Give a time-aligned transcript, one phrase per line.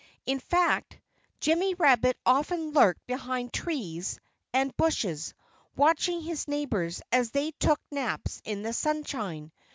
[0.25, 0.97] In fact,
[1.39, 4.19] Jimmy Rabbit often lurked behind trees
[4.51, 5.35] and bushes,
[5.75, 9.51] watching his neighbors as they took naps in the sunshine.